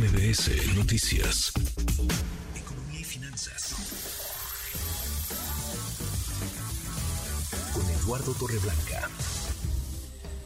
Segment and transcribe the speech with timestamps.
[0.00, 1.52] MBS Noticias.
[2.56, 3.76] Economía y finanzas.
[7.74, 9.10] Con Eduardo Torreblanca.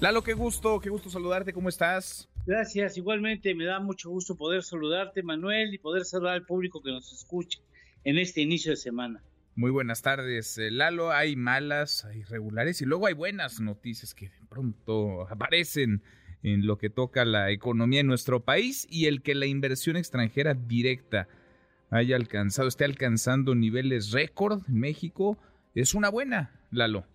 [0.00, 2.30] Lalo, qué gusto, qué gusto saludarte, ¿cómo estás?
[2.46, 6.90] Gracias, igualmente me da mucho gusto poder saludarte, Manuel, y poder saludar al público que
[6.90, 7.58] nos escucha
[8.04, 9.22] en este inicio de semana.
[9.54, 11.12] Muy buenas tardes, eh, Lalo.
[11.12, 16.02] Hay malas, hay regulares y luego hay buenas noticias que de pronto aparecen
[16.42, 20.54] en lo que toca la economía en nuestro país y el que la inversión extranjera
[20.54, 21.28] directa
[21.90, 25.38] haya alcanzado, esté alcanzando niveles récord en México,
[25.74, 27.06] es una buena, Lalo.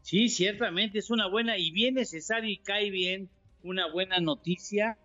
[0.00, 3.28] Sí, ciertamente es una buena y bien necesaria y cae bien
[3.62, 4.98] una buena noticia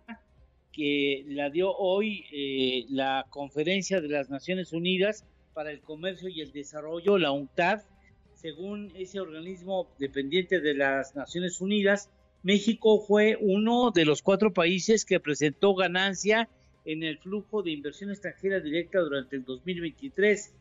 [0.72, 6.40] que la dio hoy eh, la Conferencia de las Naciones Unidas para el Comercio y
[6.40, 7.82] el Desarrollo, la UNCTAD.
[8.34, 12.10] Según ese organismo dependiente de las Naciones Unidas,
[12.42, 16.48] México fue uno de los cuatro países que presentó ganancia
[16.84, 20.54] en el flujo de inversión extranjera directa durante el 2023.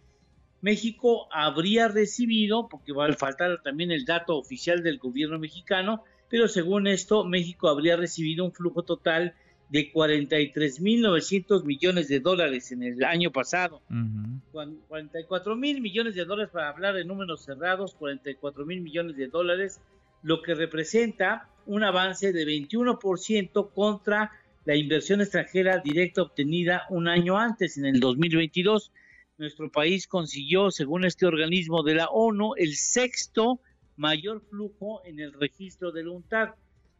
[0.61, 6.47] México habría recibido, porque va a faltar también el dato oficial del gobierno mexicano, pero
[6.47, 9.35] según esto, México habría recibido un flujo total
[9.69, 13.81] de 43.900 millones de dólares en el año pasado.
[14.51, 19.79] 44 mil millones de dólares para hablar de números cerrados, 44 mil millones de dólares
[20.27, 24.29] lo que representa un avance de 21% contra
[24.65, 28.91] la inversión extranjera directa obtenida un año antes, en el 2022.
[29.37, 33.61] Nuestro país consiguió, según este organismo de la ONU, el sexto
[33.95, 36.49] mayor flujo en el registro del UNTAD.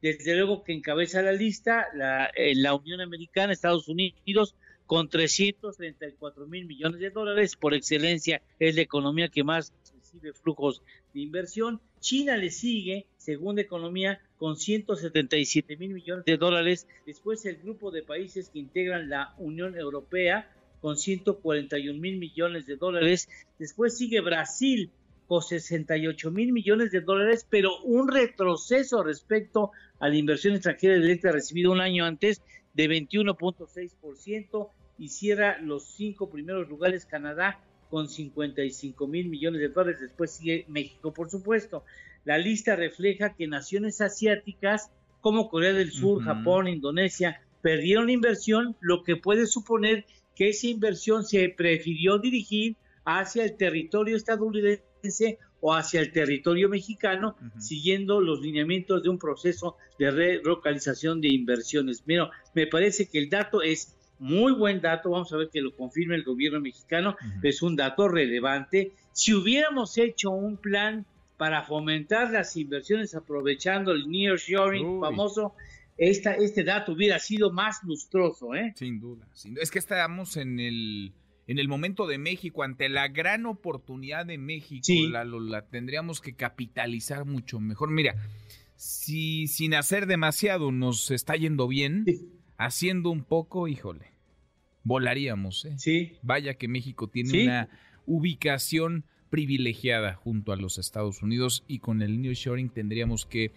[0.01, 4.55] Desde luego que encabeza la lista la, la Unión Americana, Estados Unidos,
[4.85, 7.57] con 334 mil millones de dólares.
[7.57, 9.73] Por excelencia, es la economía que más
[10.07, 10.81] recibe flujos
[11.13, 11.81] de inversión.
[11.99, 16.87] China le sigue, según economía, con 177 mil millones de dólares.
[17.05, 20.49] Después el grupo de países que integran la Unión Europea
[20.81, 23.27] con 141 mil millones de dólares.
[23.59, 24.91] Después sigue Brasil
[25.27, 31.31] con 68 mil millones de dólares, pero un retroceso respecto a la inversión extranjera directa
[31.31, 32.41] recibida un año antes
[32.75, 37.59] de 21.6% y cierra los cinco primeros lugares Canadá
[37.89, 40.01] con 55 mil millones de dólares.
[40.01, 41.83] Después sigue México, por supuesto.
[42.25, 49.03] La lista refleja que naciones asiáticas como Corea del Sur, Japón, Indonesia perdieron inversión, lo
[49.03, 50.05] que puede suponer
[50.35, 57.35] que esa inversión se prefirió dirigir hacia el territorio estadounidense o hacia el territorio mexicano,
[57.57, 62.03] siguiendo los lineamientos de un proceso de relocalización de inversiones.
[62.05, 65.75] Mira, me parece que el dato es muy buen dato, vamos a ver que lo
[65.75, 68.91] confirme el gobierno mexicano, es un dato relevante.
[69.11, 71.05] Si hubiéramos hecho un plan
[71.37, 75.53] para fomentar las inversiones aprovechando el nearshoring famoso,
[75.97, 78.73] esta, este dato hubiera sido más lustroso, ¿eh?
[78.75, 79.63] Sin duda, sin duda.
[79.63, 81.13] Es que estamos en el
[81.47, 86.35] en el momento de México, ante la gran oportunidad de México, la, la, tendríamos que
[86.35, 87.89] capitalizar mucho mejor.
[87.89, 88.15] Mira,
[88.75, 92.05] si sin hacer demasiado nos está yendo bien,
[92.57, 94.11] haciendo un poco, híjole,
[94.83, 95.65] volaríamos.
[95.65, 95.75] ¿eh?
[95.77, 96.13] Sí.
[96.21, 97.69] Vaya que México tiene una
[98.05, 103.51] ubicación privilegiada junto a los Estados Unidos y con el New Shoring tendríamos que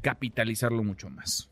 [0.00, 1.50] capitalizarlo mucho más.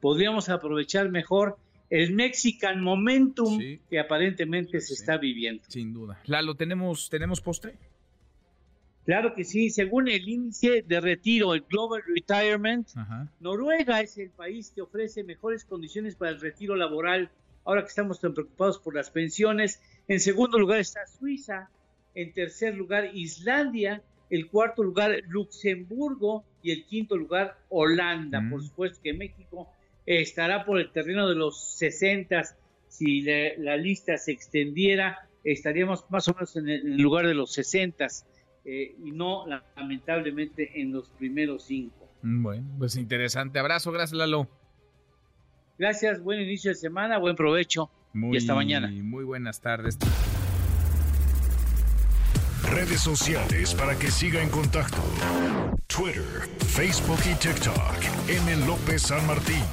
[0.00, 1.58] Podríamos aprovechar mejor
[1.90, 3.58] el Mexican Momentum
[3.90, 5.64] que aparentemente se está viviendo.
[5.68, 6.20] Sin duda.
[6.26, 7.74] Lalo, ¿tenemos, ¿tenemos postre?
[9.08, 12.86] Claro que sí, según el índice de retiro, el Global Retirement,
[13.40, 17.30] Noruega es el país que ofrece mejores condiciones para el retiro laboral,
[17.64, 19.80] ahora que estamos tan preocupados por las pensiones.
[20.08, 21.70] En segundo lugar está Suiza,
[22.14, 28.46] en tercer lugar Islandia, el cuarto lugar Luxemburgo y el quinto lugar Holanda.
[28.50, 29.70] Por supuesto que México
[30.04, 32.42] estará por el terreno de los 60.
[32.88, 38.06] Si la, lista se extendiera, estaríamos más o menos en el lugar de los 60
[38.70, 42.06] eh, y no lamentablemente en los primeros cinco.
[42.20, 43.58] Bueno, pues interesante.
[43.58, 44.46] Abrazo, gracias Lalo.
[45.78, 48.88] Gracias, buen inicio de semana, buen provecho muy, y hasta mañana.
[48.88, 49.96] Muy buenas tardes.
[52.70, 55.02] Redes sociales para que siga en contacto:
[55.86, 58.28] Twitter, Facebook y TikTok.
[58.28, 58.66] M.
[58.66, 59.64] López San Martín.